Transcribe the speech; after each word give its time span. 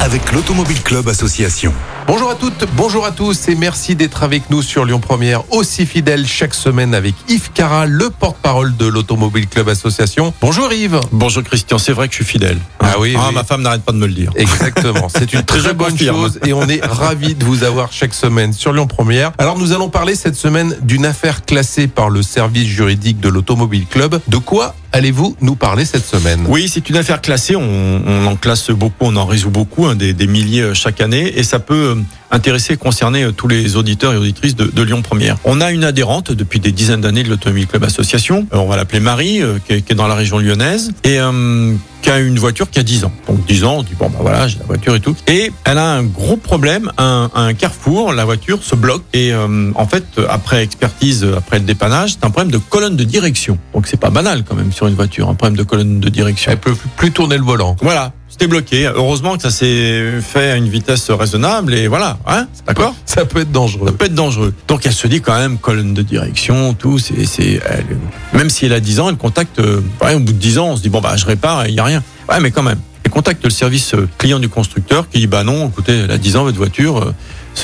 avec 0.00 0.32
l'Automobile 0.32 0.80
Club 0.82 1.08
Association. 1.08 1.72
Bonjour 2.06 2.30
à 2.30 2.34
toutes, 2.36 2.64
bonjour 2.74 3.04
à 3.04 3.10
tous 3.10 3.48
et 3.48 3.54
merci 3.54 3.94
d'être 3.94 4.22
avec 4.22 4.48
nous 4.48 4.62
sur 4.62 4.86
Lyon 4.86 4.98
Première, 5.00 5.42
aussi 5.52 5.84
fidèle 5.84 6.26
chaque 6.26 6.54
semaine 6.54 6.94
avec 6.94 7.14
Yves 7.28 7.50
Cara, 7.52 7.84
le 7.84 8.08
porte-parole 8.08 8.74
de 8.76 8.86
l'Automobile 8.86 9.46
Club 9.46 9.68
Association. 9.68 10.32
Bonjour 10.40 10.72
Yves. 10.72 11.00
Bonjour 11.12 11.42
Christian, 11.42 11.76
c'est 11.76 11.92
vrai 11.92 12.08
que 12.08 12.12
je 12.14 12.22
suis 12.22 12.24
fidèle. 12.24 12.58
Ah 12.80 12.94
oui, 12.98 13.14
oui. 13.14 13.34
ma 13.34 13.44
femme 13.44 13.60
n'arrête 13.60 13.82
pas 13.82 13.92
de 13.92 13.98
me 13.98 14.06
le 14.06 14.14
dire. 14.14 14.30
Exactement, 14.36 15.08
c'est 15.10 15.32
une 15.34 15.42
très 15.44 15.74
bonne 15.74 15.90
confirme. 15.90 16.16
chose 16.22 16.38
et 16.46 16.52
on 16.54 16.66
est 16.68 16.82
ravis 16.82 17.34
de 17.34 17.44
vous 17.44 17.62
avoir 17.64 17.92
chaque 17.92 18.14
semaine 18.14 18.52
sur 18.54 18.72
Lyon 18.72 18.86
Première. 18.86 19.32
Alors 19.36 19.58
nous 19.58 19.72
allons 19.72 19.90
parler 19.90 20.14
cette 20.14 20.36
semaine 20.36 20.76
d'une 20.80 21.04
affaire 21.04 21.44
classée 21.44 21.88
par 21.88 22.08
le 22.08 22.22
service 22.22 22.68
juridique 22.68 23.20
de 23.20 23.28
l'Automobile 23.28 23.84
Club. 23.86 24.20
De 24.28 24.38
quoi 24.38 24.74
allez-vous 24.92 25.36
nous 25.42 25.56
parler 25.56 25.84
cette 25.84 26.06
semaine? 26.06 26.46
Oui, 26.48 26.70
c'est 26.72 26.88
une 26.88 26.96
affaire 26.96 27.20
classée, 27.20 27.54
on, 27.54 28.02
on 28.06 28.26
en 28.26 28.36
classe 28.36 28.70
beaucoup, 28.70 28.96
on 29.04 29.16
en 29.16 29.26
résout 29.26 29.50
beaucoup, 29.50 29.84
des, 29.94 30.12
des 30.12 30.26
milliers 30.26 30.62
euh, 30.62 30.74
chaque 30.74 31.00
année, 31.00 31.32
et 31.36 31.42
ça 31.42 31.58
peut 31.58 31.94
euh, 31.96 32.02
intéresser, 32.30 32.76
concerner 32.76 33.24
euh, 33.24 33.32
tous 33.32 33.48
les 33.48 33.76
auditeurs 33.76 34.12
et 34.12 34.16
auditrices 34.16 34.56
de, 34.56 34.64
de 34.64 34.82
Lyon 34.82 35.02
Première. 35.02 35.36
On 35.44 35.60
a 35.60 35.70
une 35.70 35.84
adhérente 35.84 36.32
depuis 36.32 36.60
des 36.60 36.72
dizaines 36.72 37.00
d'années 37.00 37.22
de 37.22 37.28
l'Automobile 37.28 37.66
Club 37.66 37.84
Association, 37.84 38.46
on 38.52 38.66
va 38.66 38.76
l'appeler 38.76 39.00
Marie, 39.00 39.42
qui, 39.66 39.74
est, 39.74 39.82
qui 39.82 39.92
est 39.92 39.96
dans 39.96 40.08
la 40.08 40.14
région 40.14 40.38
lyonnaise, 40.38 40.92
et 41.04 41.18
euh, 41.18 41.74
qui 42.02 42.10
a 42.10 42.18
une 42.18 42.38
voiture 42.38 42.70
qui 42.70 42.78
a 42.78 42.82
10 42.82 43.04
ans. 43.04 43.12
Donc 43.26 43.44
10 43.46 43.64
ans, 43.64 43.76
on 43.78 43.82
dit 43.82 43.94
bon 43.98 44.08
bah 44.08 44.18
voilà, 44.20 44.48
j'ai 44.48 44.58
la 44.58 44.64
voiture 44.64 44.94
et 44.94 45.00
tout. 45.00 45.16
Et 45.26 45.52
elle 45.64 45.78
a 45.78 45.94
un 45.94 46.02
gros 46.02 46.36
problème, 46.36 46.92
un, 46.98 47.30
un 47.34 47.54
carrefour, 47.54 48.12
la 48.12 48.24
voiture 48.24 48.62
se 48.62 48.74
bloque 48.74 49.02
et 49.12 49.32
euh, 49.32 49.72
en 49.74 49.86
fait 49.86 50.04
après 50.28 50.62
expertise, 50.62 51.26
après 51.36 51.58
le 51.58 51.64
dépannage, 51.64 52.12
c'est 52.12 52.24
un 52.24 52.30
problème 52.30 52.52
de 52.52 52.58
colonne 52.58 52.96
de 52.96 53.04
direction. 53.04 53.58
Donc 53.74 53.86
c'est 53.86 53.98
pas 53.98 54.10
banal 54.10 54.44
quand 54.44 54.54
même 54.54 54.72
sur 54.72 54.86
une 54.86 54.94
voiture, 54.94 55.28
un 55.28 55.34
problème 55.34 55.56
de 55.56 55.62
colonne 55.62 56.00
de 56.00 56.08
direction. 56.08 56.52
Elle 56.52 56.58
peut 56.58 56.76
plus 56.96 57.10
tourner 57.10 57.36
le 57.36 57.44
volant. 57.44 57.76
Voilà, 57.82 58.12
c'était 58.38 58.48
bloqué. 58.48 58.86
Heureusement 58.86 59.36
que 59.36 59.42
ça 59.42 59.50
s'est 59.50 60.20
fait 60.20 60.52
à 60.52 60.56
une 60.56 60.68
vitesse 60.68 61.10
raisonnable 61.10 61.74
et 61.74 61.88
voilà, 61.88 62.18
hein, 62.24 62.46
d'accord? 62.68 62.94
Ça 63.04 63.24
peut 63.24 63.40
être 63.40 63.50
dangereux. 63.50 63.88
ça 63.88 63.92
peut 63.92 64.04
être 64.04 64.14
dangereux. 64.14 64.54
Donc 64.68 64.86
elle 64.86 64.92
se 64.92 65.08
dit 65.08 65.20
quand 65.20 65.36
même 65.36 65.58
colonne 65.58 65.92
de 65.92 66.02
direction, 66.02 66.72
tout. 66.74 67.00
C'est, 67.00 67.60
même 68.32 68.48
si 68.48 68.66
elle 68.66 68.74
a 68.74 68.80
10 68.80 69.00
ans, 69.00 69.08
elle 69.08 69.16
contacte. 69.16 69.58
euh, 69.58 69.80
ouais, 70.02 70.14
au 70.14 70.20
bout 70.20 70.32
de 70.32 70.38
10 70.38 70.58
ans, 70.58 70.68
on 70.68 70.76
se 70.76 70.82
dit 70.82 70.88
bon 70.88 71.00
bah 71.00 71.16
je 71.16 71.26
répare, 71.26 71.66
il 71.66 71.74
y 71.74 71.80
a 71.80 71.84
rien. 71.84 72.02
Ouais, 72.28 72.38
mais 72.40 72.52
quand 72.52 72.62
même. 72.62 72.78
Elle 73.02 73.10
contacte 73.10 73.42
le 73.42 73.50
service 73.50 73.94
euh, 73.94 74.08
client 74.18 74.38
du 74.38 74.48
constructeur 74.48 75.08
qui 75.08 75.18
dit 75.18 75.26
bah 75.26 75.42
non, 75.42 75.68
écoutez, 75.68 75.98
elle 76.04 76.10
a 76.12 76.18
10 76.18 76.36
ans 76.36 76.44
votre 76.44 76.58
voiture, 76.58 76.98
euh, 76.98 77.14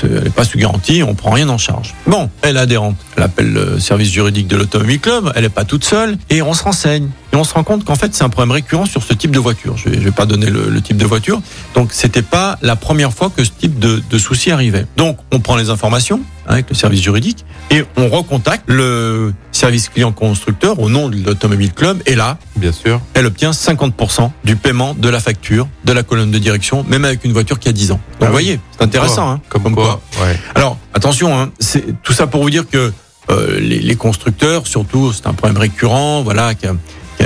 elle 0.02 0.24
n'est 0.24 0.30
pas 0.30 0.44
sous 0.44 0.58
garantie, 0.58 1.02
on 1.02 1.14
prend 1.14 1.30
rien 1.30 1.48
en 1.48 1.58
charge. 1.58 1.94
Bon, 2.06 2.30
elle 2.42 2.56
est 2.56 2.60
adhérente. 2.60 2.96
Elle 3.16 3.22
appelle 3.22 3.52
le 3.52 3.78
service 3.78 4.10
juridique 4.10 4.48
de 4.48 4.56
l'automobile 4.56 5.00
club. 5.00 5.32
Elle 5.34 5.42
n'est 5.42 5.48
pas 5.48 5.64
toute 5.64 5.84
seule 5.84 6.16
et 6.30 6.42
on 6.42 6.54
se 6.54 6.62
renseigne. 6.62 7.10
Et 7.32 7.36
on 7.36 7.44
se 7.44 7.54
rend 7.54 7.64
compte 7.64 7.84
qu'en 7.84 7.96
fait 7.96 8.14
c'est 8.14 8.24
un 8.24 8.28
problème 8.28 8.52
récurrent 8.52 8.86
sur 8.86 9.02
ce 9.02 9.14
type 9.14 9.30
de 9.30 9.38
voiture. 9.38 9.76
Je 9.76 9.92
je 9.92 9.98
vais 9.98 10.10
pas 10.10 10.26
donner 10.26 10.46
le, 10.46 10.80
type 10.80 10.96
de 10.96 11.06
voiture. 11.06 11.40
Donc 11.74 11.92
c'était 11.92 12.22
pas 12.22 12.58
la 12.62 12.76
première 12.76 13.12
fois 13.12 13.30
que 13.34 13.44
ce 13.44 13.50
type 13.50 13.78
de, 13.78 14.02
de 14.08 14.18
souci 14.18 14.50
arrivait. 14.50 14.86
Donc 14.96 15.18
on 15.32 15.40
prend 15.40 15.56
les 15.56 15.70
informations 15.70 16.20
hein, 16.46 16.52
avec 16.54 16.68
le 16.68 16.74
service 16.74 17.02
juridique 17.02 17.44
et 17.70 17.84
on 17.96 18.08
recontacte 18.08 18.64
le 18.68 19.32
service 19.52 19.88
client 19.88 20.12
constructeur 20.12 20.78
au 20.80 20.88
nom 20.88 21.08
de 21.08 21.16
l'automobile 21.24 21.72
club 21.72 22.02
et 22.06 22.14
là 22.14 22.38
Bien 22.56 22.72
sûr. 22.72 23.00
elle 23.14 23.26
obtient 23.26 23.50
50% 23.52 24.30
du 24.44 24.56
paiement 24.56 24.94
de 24.94 25.08
la 25.08 25.18
facture 25.20 25.66
de 25.84 25.92
la 25.92 26.02
colonne 26.02 26.30
de 26.30 26.38
direction 26.38 26.84
même 26.88 27.04
avec 27.04 27.24
une 27.24 27.32
voiture 27.32 27.58
qui 27.58 27.68
a 27.68 27.72
10 27.72 27.92
ans. 27.92 27.94
Donc 27.94 28.22
Ah 28.22 28.26
vous 28.26 28.32
voyez, 28.32 28.60
c'est 28.72 28.82
intéressant. 28.84 29.30
hein, 29.30 29.40
Comme, 29.48 29.74
quoi, 29.74 30.00
ouais. 30.22 30.38
alors, 30.54 30.78
attention, 30.92 31.38
hein, 31.38 31.50
c'est 31.58 32.00
tout 32.02 32.12
ça 32.12 32.26
pour 32.26 32.42
vous 32.42 32.50
dire 32.50 32.68
que 32.68 32.92
euh, 33.30 33.58
les, 33.60 33.80
les 33.80 33.96
constructeurs, 33.96 34.66
surtout, 34.66 35.12
c'est 35.12 35.26
un 35.26 35.32
problème 35.32 35.56
récurrent, 35.58 36.22
voilà, 36.22 36.54
qui, 36.54 36.66
a- 36.66 36.74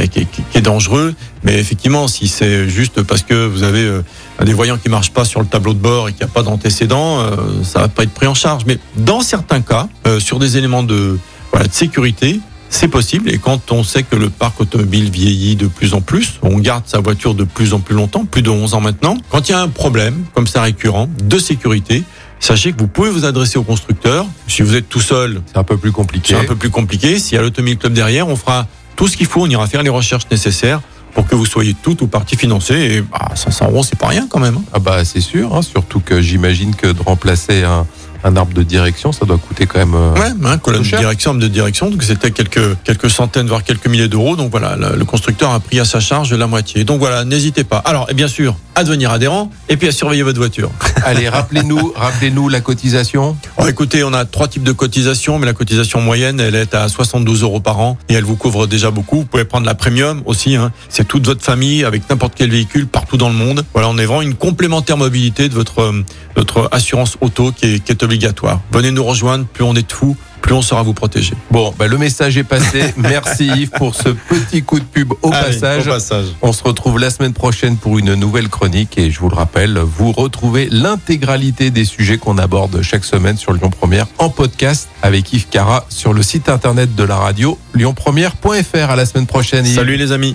qui 0.06 0.20
est- 0.20 0.26
qui 0.30 0.58
est 0.58 0.60
dangereux. 0.60 1.14
Mais 1.42 1.58
effectivement, 1.58 2.06
si 2.06 2.28
c'est 2.28 2.68
juste 2.68 3.02
parce 3.02 3.22
que 3.22 3.46
vous 3.46 3.62
avez 3.64 3.82
euh, 3.82 4.02
des 4.44 4.52
voyants 4.52 4.76
qui 4.78 4.88
marchent 4.88 5.10
pas 5.12 5.24
sur 5.24 5.40
le 5.40 5.46
tableau 5.46 5.74
de 5.74 5.78
bord 5.80 6.08
et 6.08 6.12
qu'il 6.12 6.24
n'y 6.24 6.30
a 6.30 6.34
pas 6.34 6.42
d'antécédent, 6.42 7.18
euh, 7.20 7.36
ça 7.64 7.80
va 7.80 7.88
pas 7.88 8.04
être 8.04 8.12
pris 8.14 8.26
en 8.26 8.34
charge. 8.34 8.64
Mais 8.66 8.78
dans 8.96 9.20
certains 9.20 9.60
cas, 9.60 9.88
euh, 10.06 10.20
sur 10.20 10.38
des 10.38 10.56
éléments 10.56 10.82
de, 10.84 11.18
voilà, 11.50 11.66
de 11.66 11.72
sécurité, 11.72 12.40
c'est 12.70 12.88
possible. 12.88 13.30
Et 13.32 13.38
quand 13.38 13.72
on 13.72 13.82
sait 13.82 14.02
que 14.02 14.14
le 14.14 14.28
parc 14.28 14.60
automobile 14.60 15.10
vieillit 15.10 15.56
de 15.56 15.66
plus 15.66 15.94
en 15.94 16.02
plus, 16.02 16.34
on 16.42 16.58
garde 16.58 16.82
sa 16.86 17.00
voiture 17.00 17.34
de 17.34 17.44
plus 17.44 17.72
en 17.72 17.80
plus 17.80 17.94
longtemps, 17.94 18.26
plus 18.26 18.42
de 18.42 18.50
11 18.50 18.74
ans 18.74 18.80
maintenant. 18.82 19.16
Quand 19.30 19.48
il 19.48 19.52
y 19.52 19.54
a 19.54 19.62
un 19.62 19.68
problème, 19.68 20.24
comme 20.34 20.46
ça 20.46 20.62
récurrent, 20.62 21.08
de 21.22 21.38
sécurité, 21.38 22.04
Sachez 22.40 22.70
que 22.72 22.78
vous 22.78 22.86
pouvez 22.86 23.10
vous 23.10 23.24
adresser 23.24 23.58
au 23.58 23.64
constructeur. 23.64 24.24
Si 24.46 24.62
vous 24.62 24.76
êtes 24.76 24.88
tout 24.88 25.00
seul, 25.00 25.42
C'est 25.50 25.58
un 25.58 25.64
peu 25.64 25.76
plus 25.76 25.90
compliqué. 25.90 26.34
c'est 26.34 26.40
un 26.40 26.44
peu 26.44 26.54
plus 26.54 26.70
compliqué. 26.70 27.18
S'il 27.18 27.34
y 27.34 27.36
a 27.36 27.42
l'Automobile 27.42 27.76
Club 27.78 27.94
derrière, 27.94 28.28
on 28.28 28.36
fera 28.36 28.68
tout 28.98 29.06
ce 29.06 29.16
qu'il 29.16 29.26
faut. 29.26 29.42
On 29.42 29.46
ira 29.46 29.66
faire 29.68 29.82
les 29.84 29.88
recherches 29.90 30.26
nécessaires 30.30 30.80
pour 31.14 31.26
que 31.26 31.36
vous 31.36 31.46
soyez 31.46 31.74
tout 31.74 32.02
ou 32.02 32.08
partie 32.08 32.36
financée. 32.36 32.74
Et 32.74 33.00
bah, 33.00 33.30
500 33.34 33.68
euros, 33.70 33.84
c'est 33.84 33.98
pas 33.98 34.08
rien 34.08 34.26
quand 34.28 34.40
même. 34.40 34.56
hein. 34.56 34.62
Ah 34.74 34.80
bah 34.80 35.04
c'est 35.04 35.20
sûr, 35.20 35.54
hein, 35.54 35.62
surtout 35.62 36.00
que 36.00 36.20
j'imagine 36.20 36.74
que 36.74 36.88
de 36.88 37.00
remplacer 37.02 37.62
un, 37.62 37.86
un 38.24 38.36
arbre 38.36 38.52
de 38.54 38.62
direction, 38.62 39.12
ça 39.12 39.24
doit 39.26 39.38
coûter 39.38 39.66
quand 39.66 39.78
même. 39.78 39.94
euh, 39.94 40.14
Ouais, 40.14 40.32
hein, 40.44 40.58
colonne 40.58 40.82
de 40.82 40.88
direction, 40.98 41.30
arme 41.30 41.40
de 41.40 41.48
direction. 41.48 41.90
Donc 41.90 42.02
c'était 42.02 42.30
quelques 42.30 42.76
quelques 42.84 43.10
centaines, 43.10 43.46
voire 43.46 43.62
quelques 43.64 43.86
milliers 43.86 44.08
d'euros. 44.08 44.36
Donc 44.36 44.50
voilà, 44.50 44.76
le, 44.76 44.96
le 44.96 45.04
constructeur 45.04 45.50
a 45.52 45.60
pris 45.60 45.78
à 45.80 45.84
sa 45.84 46.00
charge 46.00 46.32
la 46.32 46.46
moitié. 46.46 46.84
Donc 46.84 46.98
voilà, 46.98 47.24
n'hésitez 47.24 47.64
pas. 47.64 47.78
Alors, 47.78 48.06
et 48.10 48.14
bien 48.14 48.28
sûr, 48.28 48.56
à 48.74 48.84
devenir 48.84 49.10
adhérent 49.10 49.50
et 49.68 49.76
puis 49.76 49.88
à 49.88 49.92
surveiller 49.92 50.22
votre 50.22 50.38
voiture. 50.38 50.70
Allez, 51.04 51.28
rappelez-nous, 51.28 51.92
rappelez-nous 51.96 52.48
la 52.48 52.60
cotisation. 52.60 53.36
Bon, 53.58 53.66
écoutez, 53.66 54.04
on 54.04 54.12
a 54.12 54.24
trois 54.24 54.48
types 54.48 54.62
de 54.62 54.72
cotisations, 54.72 55.38
mais 55.38 55.46
la 55.46 55.52
cotisation 55.52 56.00
moyenne, 56.00 56.38
elle 56.40 56.54
est 56.54 56.74
à 56.74 56.88
72 56.88 57.42
euros 57.42 57.60
par 57.60 57.80
an 57.80 57.98
et 58.08 58.14
elle 58.14 58.24
vous 58.24 58.36
couvre 58.36 58.66
déjà 58.66 58.90
beaucoup. 58.90 59.18
Vous 59.18 59.24
pouvez 59.24 59.44
prendre 59.44 59.66
la 59.66 59.74
premium 59.74 60.22
aussi. 60.26 60.56
Hein. 60.56 60.72
C'est 60.88 61.06
toute 61.06 61.26
votre 61.26 61.42
famille 61.44 61.84
avec 61.84 62.08
n'importe 62.10 62.34
quel 62.36 62.50
véhicule 62.50 62.86
partout 62.86 63.16
dans 63.16 63.28
le 63.28 63.34
monde. 63.34 63.64
Voilà, 63.72 63.88
on 63.88 63.98
est 63.98 64.04
vraiment 64.06 64.22
une 64.22 64.34
complémentaire 64.34 64.96
mobilité 64.96 65.48
de 65.48 65.54
votre 65.54 65.80
euh, 65.80 66.04
votre 66.36 66.68
assurance 66.70 67.16
auto 67.20 67.50
qui 67.52 67.66
est, 67.74 67.78
qui 67.80 67.90
est 67.90 68.02
obligatoire. 68.08 68.60
Venez 68.72 68.90
nous 68.90 69.04
rejoindre. 69.04 69.44
Plus 69.46 69.64
on 69.64 69.74
est 69.74 69.86
de 69.86 69.92
fous, 69.92 70.16
plus 70.40 70.54
on 70.54 70.62
saura 70.62 70.82
vous 70.82 70.94
protéger. 70.94 71.34
Bon, 71.50 71.74
bah, 71.78 71.86
le 71.88 71.98
message 71.98 72.38
est 72.38 72.44
passé. 72.44 72.82
Merci 72.96 73.48
Yves 73.48 73.70
pour 73.70 73.94
ce 73.94 74.08
petit 74.08 74.62
coup 74.62 74.78
de 74.80 74.84
pub 74.84 75.12
au 75.22 75.30
Allez, 75.32 75.52
passage. 75.52 75.86
au 75.86 75.90
passage. 75.90 76.26
On 76.40 76.52
se 76.52 76.64
retrouve 76.64 76.98
la 76.98 77.10
semaine 77.10 77.34
prochaine 77.34 77.76
pour 77.76 77.98
une 77.98 78.14
nouvelle 78.14 78.48
chronique 78.48 78.96
et 78.96 79.10
je 79.10 79.20
vous 79.20 79.28
le 79.28 79.34
rappelle, 79.36 79.78
vous 79.78 80.12
retrouvez 80.12 80.68
l'intégralité 80.70 81.70
des 81.70 81.84
sujets 81.84 82.16
qu'on 82.18 82.38
aborde 82.38 82.80
chaque 82.82 83.04
semaine 83.04 83.36
sur 83.36 83.52
Lyon 83.52 83.70
Première 83.70 84.06
en 84.18 84.30
podcast 84.30 84.88
avec 85.02 85.30
Yves 85.32 85.48
Cara 85.50 85.84
sur 85.90 86.12
le 86.14 86.22
site 86.22 86.48
internet 86.48 86.94
de 86.94 87.04
la 87.04 87.16
radio 87.16 87.58
lyonpremière.fr. 87.74 88.90
À 88.90 88.96
la 88.96 89.04
semaine 89.06 89.26
prochaine. 89.26 89.66
Yves. 89.66 89.74
Salut 89.74 89.96
les 89.96 90.12
amis. 90.12 90.34